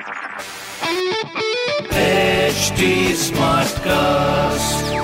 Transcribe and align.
HD 0.00 0.06
cast 3.80 4.94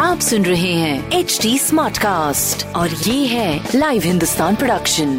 आप 0.00 0.18
सुन 0.20 0.44
रहे 0.44 0.72
हैं 0.72 1.10
एच 1.18 1.38
डी 1.42 1.58
स्मार्ट 1.58 1.98
कास्ट 1.98 2.66
और 2.66 2.88
ये 2.88 3.26
है 3.26 3.70
लाइव 3.74 4.02
हिंदुस्तान 4.02 4.56
प्रोडक्शन 4.56 5.16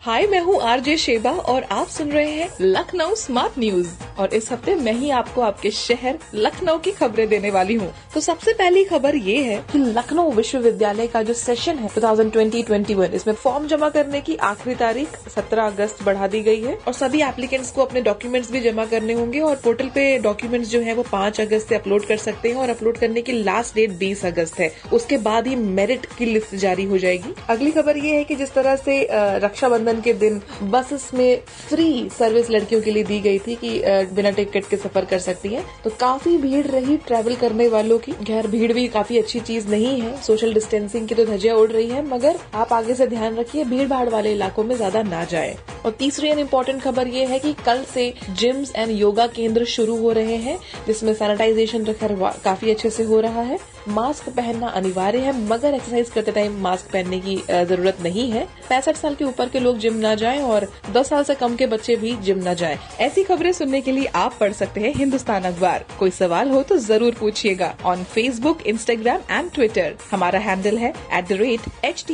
हाय 0.00 0.26
मैं 0.26 0.40
हूँ 0.40 0.60
आरजे 0.62 0.96
शेबा 0.96 1.30
और 1.30 1.62
आप 1.72 1.86
सुन 1.88 2.10
रहे 2.12 2.30
हैं 2.30 2.48
लखनऊ 2.60 3.14
स्मार्ट 3.14 3.58
न्यूज़ 3.58 3.88
और 4.18 4.34
इस 4.34 4.50
हफ़्ते 4.52 4.74
मैं 4.74 4.92
ही 4.92 5.10
आपको 5.12 5.40
आपके 5.40 5.70
शहर 5.70 6.18
लखनऊ 6.34 6.78
की 6.78 6.90
खबरें 6.92 7.28
देने 7.28 7.50
वाली 7.50 7.74
हूँ। 7.74 7.92
तो 8.14 8.20
सबसे 8.20 8.52
पहली 8.52 8.84
खबर 8.84 9.16
ये 9.16 9.36
है 9.42 9.56
कि 9.72 9.78
लखनऊ 9.78 10.30
विश्वविद्यालय 10.32 11.06
का 11.06 11.22
जो 11.22 11.34
सेशन 11.34 11.78
है 11.78 11.88
2020-21 11.90 13.14
इसमें 13.14 13.34
फॉर्म 13.34 13.66
जमा 13.66 13.88
करने 13.88 14.20
की 14.20 14.36
आखिरी 14.44 14.74
तारीख 14.74 15.16
17 15.28 15.66
अगस्त 15.66 16.02
बढ़ा 16.04 16.26
दी 16.26 16.40
गई 16.42 16.60
है 16.62 16.74
और 16.76 16.92
सभी 16.92 17.22
एप्लीकेंट्स 17.22 17.70
को 17.70 17.84
अपने 17.84 18.00
डॉक्यूमेंट्स 18.02 18.50
भी 18.52 18.60
जमा 18.60 18.84
करने 18.86 19.12
होंगे 19.12 19.40
और 19.40 19.56
पोर्टल 19.64 19.88
पे 19.94 20.06
डॉक्यूमेंट्स 20.18 20.70
जो 20.70 20.80
है 20.80 20.94
वो 20.94 21.02
पाँच 21.12 21.40
अगस्त 21.40 21.68
से 21.68 21.74
अपलोड 21.74 22.06
कर 22.06 22.16
सकते 22.18 22.48
हैं 22.48 22.56
और 22.56 22.70
अपलोड 22.70 22.98
करने 22.98 23.22
की 23.22 23.32
लास्ट 23.32 23.74
डेट 23.74 23.90
बीस 23.98 24.24
अगस्त 24.24 24.58
है। 24.60 24.70
उसके 24.92 25.18
बाद 25.20 25.46
ही 25.46 25.56
मेरिट 25.56 26.06
की 26.18 26.24
लिस्ट 26.24 26.54
जारी 26.56 26.84
हो 26.84 26.98
जाएगी। 26.98 27.34
अगली 27.48 27.70
खबर 27.70 27.96
ये 27.96 28.16
है 28.16 28.24
कि 28.24 28.34
जिस 28.34 28.52
तरह 28.54 28.76
से 28.76 28.96
रक्षाबंधन 29.44 30.00
के 30.00 30.12
दिन 30.14 30.40
बसेस 30.70 31.10
में 31.14 31.40
फ्री 31.68 32.08
सर्विस 32.18 32.50
लड़कियों 32.50 32.80
के 32.82 32.90
लिए 32.90 33.04
दी 33.04 33.20
गई 33.20 33.38
थी 33.38 33.54
कि 33.54 33.80
बिना 34.06 34.30
टिकट 34.30 34.68
के 34.68 34.76
सफ़र 34.76 35.04
कर 35.04 35.18
सकती 35.18 35.48
है। 35.48 35.64
तो 35.84 35.90
काफ़ी 35.90 36.36
भीड़ 36.38 36.66
रही 36.66 36.96
ट्रेवल 36.96 37.34
करने 37.36 37.68
वालों 37.68 37.98
की। 37.98 38.12
खैर, 38.14 38.46
भीड़ 38.46 38.72
भी 38.72 38.86
काफ़ी 38.88 39.18
अच्छी 39.18 39.40
चीज़ 39.40 39.68
नहीं 39.68 40.00
है। 40.00 40.16
सोशल 40.22 40.54
डिस्टेंसिंग 40.54 41.08
की 41.08 41.14
तो 41.14 41.24
धजिया 41.24 41.54
उड़ 41.54 41.70
रही 41.70 41.88
है, 41.88 42.06
मगर 42.08 42.38
आप 42.54 42.72
आगे 42.72 42.94
से 42.94 43.06
ध्यान 43.06 43.36
रखिए 43.36 43.64
भीड़ 43.64 43.88
भाड़ 43.88 44.08
वाले 44.08 44.32
इलाकों 44.32 44.64
में 44.64 44.76
ज़्यादा 44.76 45.02
ना 45.02 45.24
जाए। 45.24 45.56
और 45.84 45.90
तीसरी 45.90 46.28
एंड 46.28 46.38
इम्पोर्टेंट 46.38 46.82
खबर 46.82 47.08
ये 47.08 47.24
है 47.24 47.38
कि 47.38 47.52
कल 47.52 47.84
से 47.84 48.14
जिम्स 48.30 48.72
एंड 48.76 48.90
योगा 48.90 49.26
केंद्र 49.26 49.64
शुरू 49.64 49.96
हो 49.96 50.12
रहे 50.12 50.36
हैं, 50.36 50.58
जिसमें 50.86 51.14
सैनिटाइजेशन 51.14 51.84
खैर 51.84 52.16
काफ़ी 52.44 52.70
अच्छे 52.70 52.90
से 52.90 53.02
हो 53.02 53.20
रहा 53.20 53.40
है। 53.40 53.58
मास्क 53.88 54.28
पहनना 54.28 54.66
अनिवार्य 54.66 55.18
है, 55.18 55.48
मगर 55.48 55.74
एक्सरसाइज 55.74 56.10
करते 56.10 56.32
टाइम 56.32 56.56
मास्क 56.60 56.90
पहनने 56.92 57.20
की 57.20 57.36
ज़रूरत 57.50 57.98
नहीं 58.02 58.30
है। 58.30 58.44
पैंसठ 58.68 58.96
साल 58.96 59.14
के 59.14 59.24
ऊपर 59.24 59.48
के 59.48 59.60
लोग 59.60 59.78
जिम 59.78 59.94
ना 59.94 60.14
जाएँ 60.14 60.40
और 60.42 60.68
10 60.92 61.08
साल 61.08 61.24
से 61.24 61.34
कम 61.34 61.56
के 61.56 61.66
बच्चे 61.66 61.96
भी 61.96 62.16
जिम 62.16 62.38
ना 62.38 62.54
जाएँ। 62.54 62.78
ऐसी 63.00 63.24
खबरें 63.24 63.52
सुनने 63.52 63.80
के 63.80 63.92
लिए 63.92 64.06
आप 64.06 64.36
पढ़ 64.40 64.52
सकते 64.52 64.80
हैं 64.80 64.94
हिंदुस्तान 64.94 65.42
अखबार। 65.42 65.84
कोई 65.98 66.10
सवाल 66.10 66.50
हो 66.50 66.62
तो 66.62 66.76
ज़रूर 66.76 67.14
पूछिएगा 67.14 67.74
on 67.84 68.04
Facebook 68.04 68.66
Instagram 68.66 69.20
and 69.30 69.50
Twitter 69.50 69.94
हमारा 70.10 70.38
हैंडल 70.38 70.78
है 70.78 70.92
एट 71.12 72.04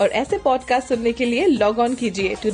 और 0.00 0.08
ऐसे 0.08 0.38
पॉडकास्ट 0.38 0.88
सुनने 0.88 1.12
के 1.12 1.24
लिए 1.24 1.46
लॉग 1.46 1.78
ऑन 1.78 1.94
कीजिए 1.94 2.34
टू 2.34 2.50